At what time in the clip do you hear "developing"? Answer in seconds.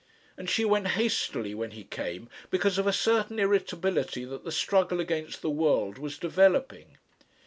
6.17-6.97